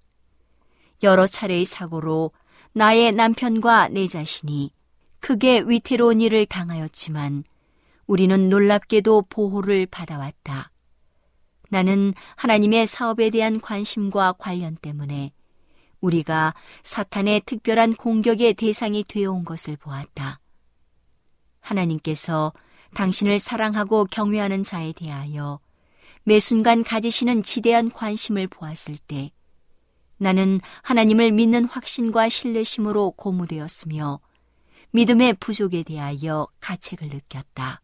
[1.03, 2.31] 여러 차례의 사고로
[2.73, 4.73] 나의 남편과 내 자신이
[5.21, 7.45] 크게 위태로운 일을 당하였지만
[8.07, 10.71] 우리는 놀랍게도 보호를 받아왔다.
[11.69, 15.33] 나는 하나님의 사업에 대한 관심과 관련 때문에
[16.01, 20.41] 우리가 사탄의 특별한 공격의 대상이 되어온 것을 보았다.
[21.61, 22.53] 하나님께서
[22.95, 25.61] 당신을 사랑하고 경외하는 자에 대하여
[26.23, 29.31] 매 순간 가지시는 지대한 관심을 보았을 때
[30.19, 34.21] 나는 하나님을 믿는 확신과 신뢰심으로 고무되었으며
[34.93, 37.83] 믿음의 부족에 대하여 가책을 느꼈다.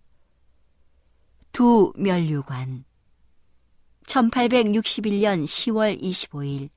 [1.53, 2.85] 두 멸류관
[4.12, 6.68] 1861년 10월 25일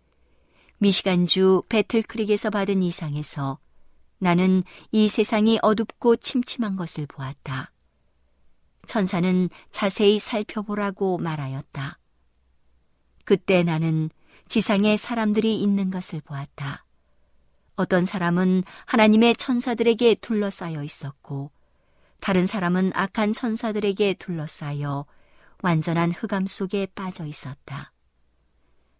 [0.78, 3.60] 미시간주 배틀크릭에서 받은 이상에서
[4.20, 7.72] 나는 이 세상이 어둡고 침침한 것을 보았다.
[8.88, 12.00] 천사는 자세히 살펴보라고 말하였다.
[13.26, 14.10] 그때 나는
[14.48, 16.86] 지상에 사람들이 있는 것을 보았다.
[17.76, 21.52] 어떤 사람은 하나님의 천사들에게 둘러싸여 있었고,
[22.22, 25.06] 다른 사람은 악한 천사들에게 둘러싸여
[25.62, 27.92] 완전한 흑암 속에 빠져 있었다.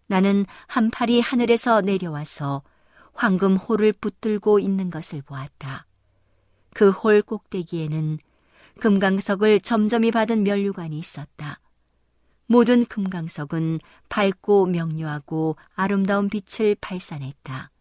[0.08, 2.64] 나는 한 팔이 하늘에서 내려와서
[3.14, 5.88] 황금 홀을 붙들고 있는 것을 보았다.
[6.74, 8.20] 그 홀 꼭대기에는
[8.80, 11.60] 금강석을 점점이 받은 면류관이 있었다.
[12.48, 17.72] 모든 금강석은 밝고 명료하고 아름다운 빛을 발산했다.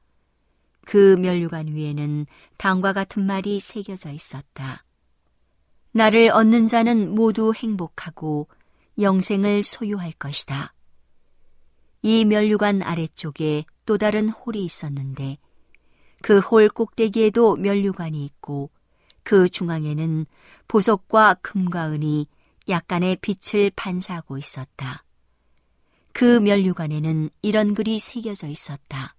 [0.87, 4.85] 그 면류관 위에는 당과 같은 말이 새겨져 있었다.
[5.93, 8.49] 나를 얻는 자는 모두 행복하고
[8.99, 10.75] 영생을 소유할 것이다.
[12.03, 15.39] 이 면류관 아래쪽에 또 다른 홀이 있었는데
[16.23, 18.71] 그 홀 꼭대기에도 면류관이 있고
[19.23, 20.27] 그 중앙에는
[20.69, 22.27] 보석과 금과 은이
[22.69, 25.05] 약간의 빛을 반사하고 있었다.
[26.13, 29.17] 그 면류관에는 이런 글이 새겨져 있었다.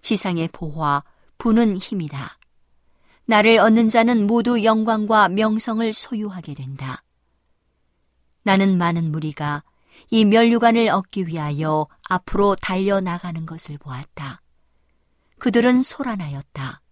[0.00, 1.04] 지상의 보화,
[1.38, 2.38] 부는 힘이다.
[3.26, 7.04] 나를 얻는 자는 모두 영광과 명성을 소유하게 된다.
[8.42, 9.62] 나는 많은 무리가
[10.10, 14.40] 이 면류관을 얻기 위하여 앞으로 달려나가는 것을 보았다.
[15.38, 16.82] 그들은 소란하였다.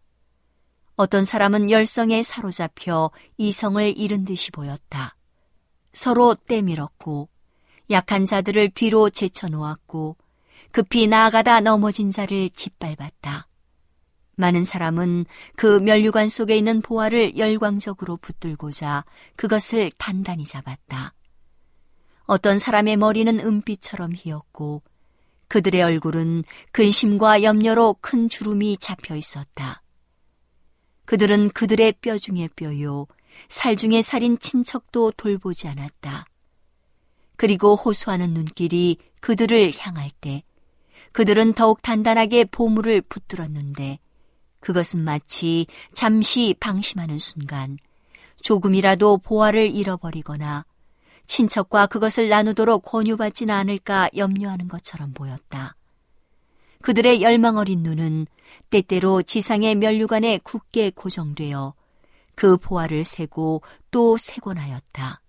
[0.96, 5.16] 어떤 사람은 열성에 사로잡혀 이성을 잃은 듯이 보였다.
[5.92, 7.28] 서로 떼밀었고
[7.90, 10.16] 약한 자들을 뒤로 제쳐놓았고
[10.72, 13.48] 급히 나아가다 넘어진 자를 짓밟았다.
[14.36, 19.04] 많은 사람은 그 면류관 속에 있는 보화를 열광적으로 붙들고자
[19.36, 21.12] 그것을 단단히 잡았다.
[22.30, 24.82] 어떤 사람의 머리는 은빛처럼 휘었고
[25.48, 29.82] 그들의 얼굴은 근심과 염려로 큰 주름이 잡혀 있었다.
[31.06, 33.08] 그들은 그들의 뼈 중에 뼈요,
[33.48, 36.24] 살 중에 살인 친척도 돌보지 않았다.
[37.34, 40.44] 그리고 호소하는 눈길이 그들을 향할 때
[41.10, 43.98] 그들은 더욱 단단하게 보물을 붙들었는데
[44.60, 47.76] 그것은 마치 잠시 방심하는 순간
[48.40, 50.64] 조금이라도 보화를 잃어버리거나
[51.30, 55.76] 친척과 그것을 나누도록 권유받지는 않을까 염려하는 것처럼 보였다.
[56.82, 58.26] 그들의 열망 어린 눈은
[58.70, 61.74] 때때로 지상의 면류관에 굳게 고정되어
[62.34, 63.62] 그 보화를 세고
[63.92, 65.20] 또 세곤 하였다.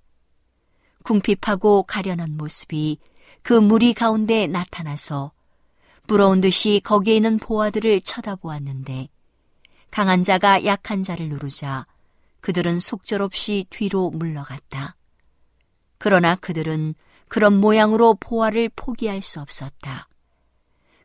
[1.03, 2.97] 궁핍하고 가련한 모습이
[3.43, 5.31] 그 무리 가운데 나타나서
[6.07, 9.07] 부러운 듯이 거기에 있는 보화들을 쳐다보았는데
[9.91, 11.85] 강한 자가 약한 자를 누르자
[12.39, 14.95] 그들은 속절없이 뒤로 물러갔다.
[16.03, 16.95] 그러나 그들은
[17.27, 20.07] 그런 모양으로 보화를 포기할 수 없었다.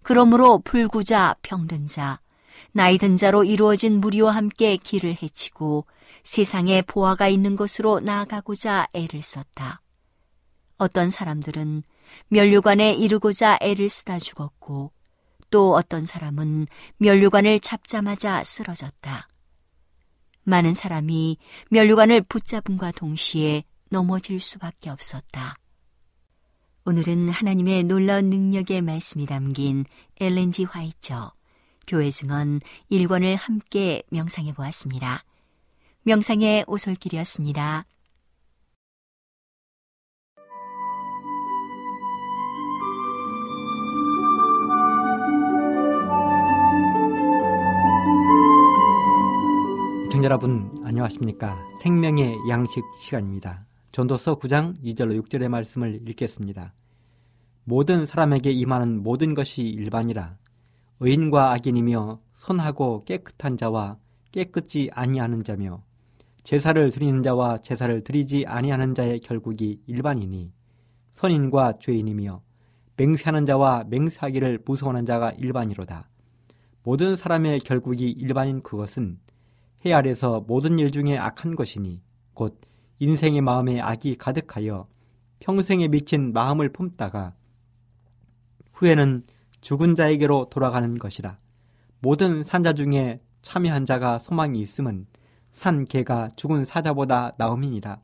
[0.02, 2.18] 그러므로 불구자, 병든 자,
[2.72, 5.84] 나이 든 자로 이루어진 무리와 함께 길을 헤치고
[6.22, 9.82] 세상에 보화가 있는 곳으로 나아가고자 애를 썼다.
[10.78, 11.82] 어떤 사람들은
[12.28, 14.92] 면류관에 이르고자 애를 쓰다 죽었고
[15.50, 19.28] 또 어떤 사람은 면류관을 잡자마자 쓰러졌다.
[20.44, 21.36] 많은 사람이
[21.68, 25.56] 면류관을 붙잡음과 동시에 넘어질 수밖에 없었다.
[26.84, 29.84] 오늘은 하나님의 놀라운 능력의 말씀이 담긴
[30.20, 31.32] 엘렌지 화이처
[31.86, 32.60] 교회 증언
[32.90, 35.24] 1권을 함께 명상해 보았습니다.
[36.02, 37.84] 명상의 오솔길이었습니다.
[50.10, 53.65] 청자 여러분 안녕하십니까 생명의 양식 시간입니다
[53.96, 56.74] 전도서 9장 2절로 6절의 말씀을 읽겠습니다
[57.64, 60.36] 모든 사람에게 임하는 모든 것이 일반이라
[61.00, 63.96] 의인과 악인이며 선하고 깨끗한 자와
[64.32, 65.82] 깨끗지 아니하는 자며
[66.42, 70.52] 제사를 드리는 자와 제사를 드리지 아니하는 자의 결국이 일반이니
[71.14, 72.42] 선인과 죄인이며
[72.98, 76.10] 맹세하는 자와 맹세하기를 무서워하는 자가 일반이로다.
[76.82, 79.18] 모든 사람의 결국이 일반인 그것은
[79.86, 82.02] 해 아래서 모든 일 중에 악한 것이니
[82.34, 82.60] 곧
[82.98, 84.88] 인생의 마음에 악이 가득하여
[85.40, 87.34] 평생에 미친 마음을 품다가
[88.72, 89.24] 후에는
[89.60, 91.38] 죽은 자에게로 돌아가는 것이라.
[92.00, 95.06] 모든 산자 중에 참여한 자가 소망이 있음은
[95.50, 98.00] 산 개가 죽은 사자보다 나음이니라.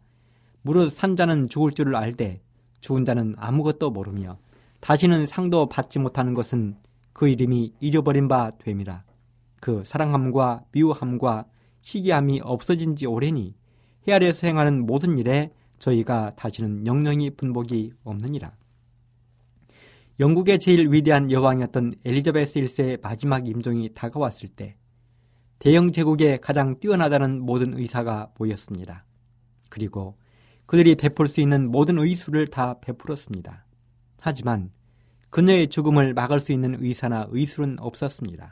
[0.62, 2.40] 무릇 산자는 죽을 줄을 알되
[2.80, 4.38] 죽은 자는 아무것도 모르며
[4.80, 6.76] 다시는 상도 받지 못하는 것은
[7.12, 9.04] 그 이름이 잊어버린 바 됨이라.
[9.60, 11.46] 그 사랑함과 미워함과
[11.82, 13.54] 시기함이 없어진 지 오래니
[14.06, 18.52] 해 아래에서 행하는 모든 일에 저희가 다시는 영영이 분복이 없느니라.
[20.20, 24.76] 영국의 제일 위대한 여왕이었던 엘리자베스 1세의 마지막 임종이 다가왔을 때
[25.58, 29.04] 대영 제국의 가장 뛰어나다는 모든 의사가 모였습니다.
[29.68, 30.16] 그리고
[30.66, 33.64] 그들이 베풀 수 있는 모든 의수를 다 베풀었습니다.
[34.20, 34.70] 하지만
[35.30, 38.50] 그녀의 죽음을 막을 수 있는 의사나 의술은 없었습니다.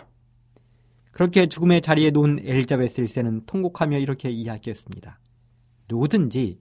[1.12, 5.19] 그렇게 죽음의 자리에 놓은 엘리자베스 1세는 통곡하며 이렇게 이야기했습니다.
[5.90, 6.60] 누구든지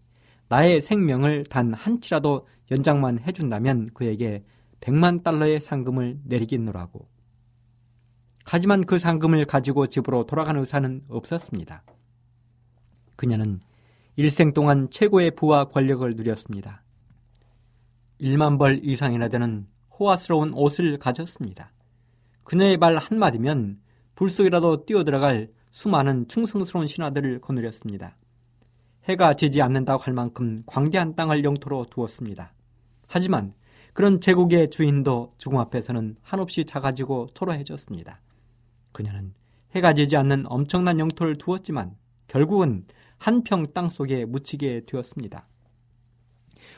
[0.49, 4.43] 나의 생명을 단 한치라도 연장만 해준다면 그에게
[4.81, 7.07] 100만 달러의 상금을 내리겠노라고.
[8.45, 11.83] 하지만 그 상금을 가지고 집으로 돌아가는 의사는 없었습니다.
[13.15, 13.59] 그녀는
[14.15, 16.83] 일생 동안 최고의 부와 권력을 누렸습니다.
[18.19, 19.67] 1만 벌 이상이나 되는
[19.97, 21.71] 호화스러운 옷을 가졌습니다.
[22.43, 23.79] 그녀의 말 한마디면
[24.15, 28.17] 불 속이라도 뛰어들어갈 수많은 충성스러운 신하들을 거느렸습니다.
[29.05, 32.53] 해가 지지 않는다고 할 만큼 광대한 땅을 영토로 두었습니다.
[33.07, 33.53] 하지만
[33.93, 38.21] 그런 제국의 주인도 죽음 앞에서는 한없이 작아지고 초라해졌습니다.
[38.91, 39.33] 그녀는
[39.75, 41.95] 해가 지지 않는 엄청난 영토를 두었지만
[42.27, 42.85] 결국은
[43.17, 45.47] 한 평 땅 속에 묻히게 되었습니다.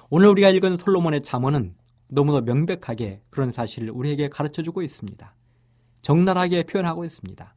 [0.10, 1.76] 오늘 우리가 읽은 솔로몬의 잠언은
[2.08, 5.36] 너무나 명백하게 그런 사실을 우리에게 가르쳐 주고 있습니다.
[6.02, 7.56] 적나라하게 표현하고 있습니다.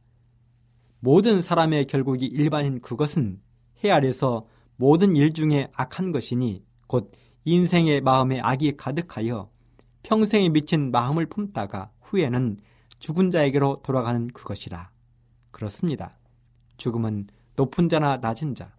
[0.99, 3.41] 모든 사람의 결국이 일반인 그것은
[3.83, 4.47] 해 아래서
[4.77, 7.11] 모든 일 중에 악한 것이니 곧
[7.45, 9.49] 인생의 마음에 악이 가득하여
[10.03, 12.57] 평생에 미친 마음을 품다가 후에는
[12.99, 14.89] 죽은 자에게로 돌아가는 그것이라.
[15.51, 16.17] 그렇습니다.
[16.77, 18.73] 죽음은 높은 자나 낮은 자,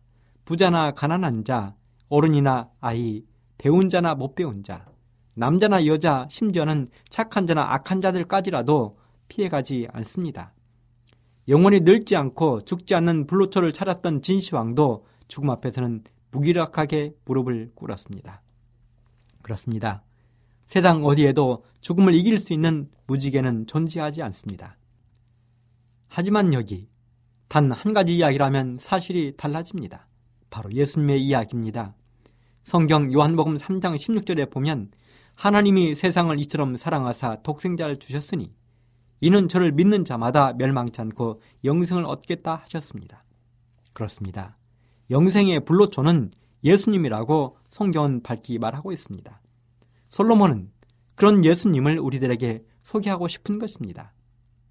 [0.45, 1.75] 부자나 가난한 자,
[2.09, 3.25] 어른이나 아이,
[3.59, 4.87] 배운 자나 못 배운 자,
[5.35, 10.53] 남자나 여자, 심지어는 착한 자나 악한 자들까지라도 피해가지 않습니다.
[11.49, 18.43] 영원히 늙지 않고 죽지 않는 불로초를 찾았던 진시황도 죽음 앞에서는 무기력하게 무릎을 꿇었습니다.
[19.43, 20.03] 그렇습니다.
[20.67, 24.77] 세상 어디에도 죽음을 이길 수 있는 무지개는 존재하지 않습니다.
[26.09, 26.89] 하지만 여기
[27.49, 30.09] 단 한 가지 이야기라면 사실이 달라집니다.
[30.51, 31.95] 바로 예수님의 이야기입니다.
[32.65, 34.91] 성경 요한복음 3장 16절에 보면
[35.35, 38.53] 하나님이 세상을 이처럼 사랑하사 독생자를 주셨으니
[39.21, 43.25] 이는 저를 믿는 자마다 멸망치 않고 영생을 얻겠다 하셨습니다.
[43.93, 44.57] 그렇습니다.
[45.11, 46.33] 영생의 불로초는
[46.65, 49.41] 예수님이라고 성경은 밝히 말하고 있습니다.
[50.09, 50.71] 솔로몬은
[51.15, 54.13] 그런 예수님을 우리들에게 소개하고 싶은 것입니다.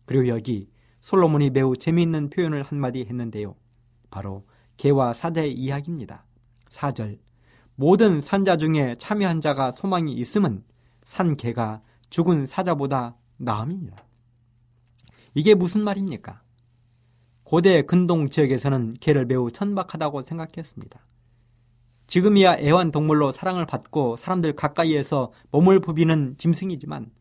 [0.05, 0.69] 그리고 여기
[1.01, 3.55] 솔로몬이 매우 재미있는 표현을 한마디 했는데요.
[4.09, 4.45] 바로
[4.77, 6.25] 개와 사자의 이야기입니다.
[6.69, 7.19] 4절
[7.75, 10.63] 모든 산자 중에 참여한 자가 소망이 있음은
[11.03, 14.05] 산 개가 죽은 사자보다 나음입니다.
[15.33, 16.41] 이게 무슨 말입니까?
[17.45, 20.99] 고대 근동 지역에서는 개를 매우 천박하다고 생각했습니다.
[22.07, 27.11] 지금이야 애완동물로 사랑을 받고 사람들 가까이에서 몸을 부비는 짐승이지만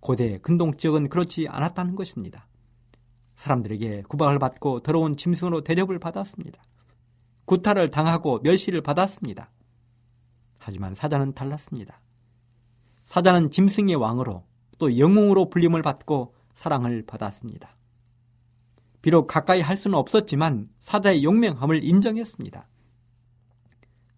[0.00, 2.48] 고대 근동 지역은 그렇지 않았다는 것입니다.
[3.36, 6.62] 사람들에게 구박을 받고 더러운 짐승으로 대접을 받았습니다.
[7.44, 9.50] 구타를 당하고 멸시를 받았습니다.
[10.58, 12.00] 하지만 사자는 달랐습니다.
[13.04, 14.44] 사자는 짐승의 왕으로
[14.78, 17.76] 또 영웅으로 불림을 받고 사랑을 받았습니다.
[19.04, 22.66] 비록 가까이 할 수는 없었지만 사자의 용맹함을 인정했습니다.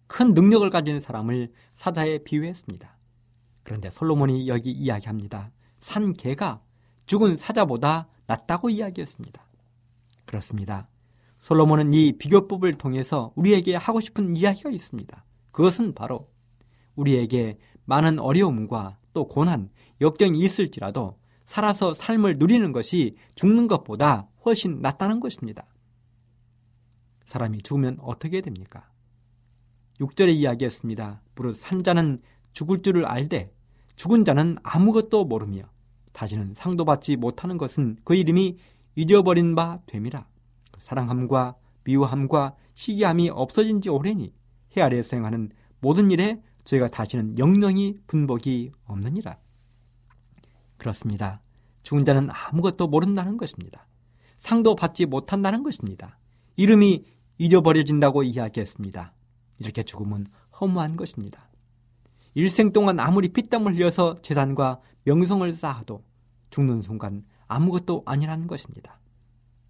[0.07, 2.97] 큰 능력을 가진 사람을 사자에 비유했습니다.
[3.63, 5.51] 그런데 솔로몬이 여기 이야기합니다.
[5.81, 6.61] 산 개가
[7.05, 9.45] 죽은 사자보다 낫다고 이야기했습니다.
[10.23, 10.87] 그렇습니다.
[11.41, 15.25] 솔로몬은 이 비교법을 통해서 우리에게 하고 싶은 이야기가 있습니다.
[15.51, 16.29] 그것은 바로
[16.95, 19.69] 우리에게 많은 어려움과 또 고난,
[19.99, 25.65] 역경이 있을지라도 살아서 삶을 누리는 것이 죽는 것보다 훨씬 낫다는 것입니다.
[27.25, 28.89] 사람이 죽으면 어떻게 됩니까?
[29.99, 31.21] 6절에 이야기했습니다.
[31.35, 32.21] 무릇 산 자는
[32.53, 33.51] 죽을 줄을 알되
[33.95, 35.63] 죽은 자는 아무것도 모르며
[36.13, 38.57] 다시는 상도 받지 못하는 것은 그 이름이
[38.95, 40.27] 잊어버린 바 됨이라.
[40.79, 44.33] 사랑함과 미워함과 시기함이 없어진 지 오래니
[44.75, 49.37] 해 아래에서 행하는 모든 일에 저희가 다시는 영영이 분복이 없느니라.
[50.77, 51.41] 그렇습니다.
[51.83, 53.87] 죽은 자는 아무것도 모른다는 것입니다.
[54.37, 56.17] 상도 받지 못한다는 것입니다.
[56.55, 57.05] 이름이
[57.37, 59.13] 잊어버려진다고 이야기했습니다.
[59.59, 60.27] 이렇게 죽음은
[60.59, 61.49] 허무한 것입니다.
[62.33, 66.03] 일생 동안 아무리 피땀을 흘려서 재산과 명성을 쌓아도
[66.49, 68.99] 죽는 순간 아무것도 아니라는 것입니다.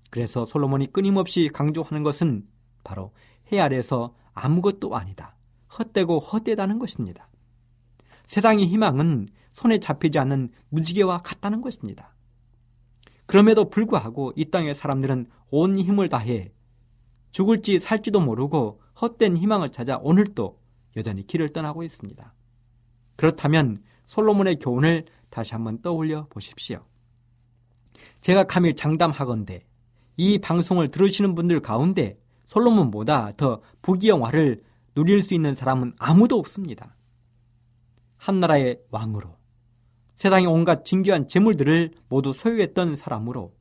[0.09, 2.47] 그래서 솔로몬이 끊임없이 강조하는 것은
[2.83, 3.11] 바로
[3.51, 5.35] 해 아래서 아무것도 아니다.
[5.77, 7.29] 헛되고 헛되다는 것입니다.
[8.25, 12.13] 세상의 희망은 손에 잡히지 않는 무지개와 같다는 것입니다.
[13.27, 16.51] 그럼에도 불구하고 이 땅의 사람들은 온 힘을 다해
[17.31, 20.59] 죽을지 살지도 모르고 헛된 희망을 찾아 오늘도
[20.95, 22.33] 여전히 길을 떠나고 있습니다.
[23.15, 26.83] 그렇다면 솔로몬의 교훈을 다시 한번 떠올려 보십시오.
[28.21, 29.65] 제가 감히 장담하건대
[30.15, 32.17] 이 방송을 들으시는 분들 가운데
[32.47, 34.63] 솔로몬보다 더 부귀영화를
[34.95, 36.95] 누릴 수 있는 사람은 아무도 없습니다.
[38.15, 39.36] 한 나라의 왕으로
[40.17, 43.53] 세상의 온갖 진귀한 재물들을 모두 소유했던 사람으로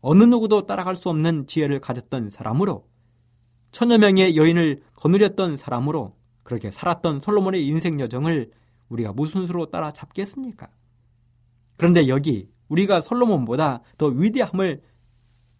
[0.00, 2.86] 어느 누구도 따라갈 수 없는 지혜를 가졌던 사람으로
[3.70, 8.50] 천여 명의 여인을 거느렸던 사람으로 그렇게 살았던 솔로몬의 인생 여정을
[8.88, 10.68] 우리가 무슨 수로 따라잡겠습니까?
[11.76, 14.82] 그런데 여기 우리가 솔로몬보다 더 위대함을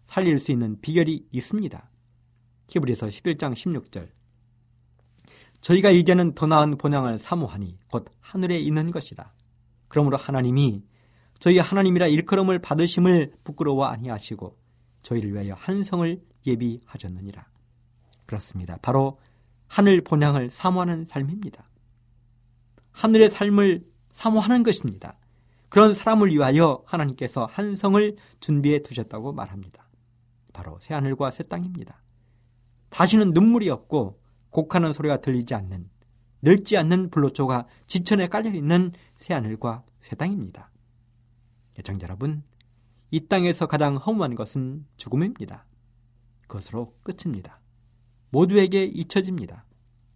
[0.07, 1.89] 살릴 수 있는 비결이 있습니다.
[2.67, 4.09] 히브리서 11장 16절.
[5.61, 9.33] 저희가 이제는 더 나은 본향을 사모하니 곧 하늘에 있는 것이다.
[9.91, 10.85] 그러므로 하나님이
[11.37, 14.57] 저희 하나님이라 일컬음을 받으심을 부끄러워 아니하시고
[15.01, 17.45] 저희를 위하여 한성을 예비하셨느니라.
[18.25, 18.77] 그렇습니다.
[18.81, 19.19] 바로
[19.67, 21.69] 하늘 본향을 사모하는 삶입니다.
[22.91, 23.83] 하늘의 삶을
[24.13, 25.17] 사모하는 것입니다.
[25.67, 29.89] 그런 사람을 위하여 하나님께서 한성을 준비해 두셨다고 말합니다.
[30.53, 32.01] 바로 새하늘과 새 땅입니다.
[32.89, 34.21] 다시는 눈물이 없고
[34.51, 35.89] 곡하는 소리가 들리지 않는
[36.41, 40.71] 늙지 않는 불로초가 지천에 깔려 있는 새하늘과 새 땅입니다.
[41.77, 42.43] 예청자 여러분,
[43.11, 45.65] 이 땅에서 가장 허무한 것은 죽음입니다.
[46.47, 47.59] 그것으로 끝입니다.
[48.29, 49.65] 모두에게 잊혀집니다.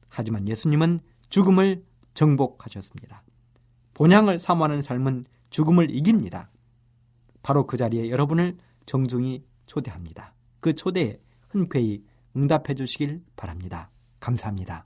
[0.08, 3.24] 하지만 예수님은 죽음을 정복하셨습니다.
[3.94, 6.50] 본향을 사모하는 삶은 죽음을 이깁니다.
[7.44, 10.34] 바로 그 자리에 여러분을 정중히 초대합니다.
[10.60, 11.20] 그 초대에
[11.50, 12.04] 흔쾌히
[12.36, 13.90] 응답해 주시길 바랍니다.
[14.20, 14.86] 감사합니다.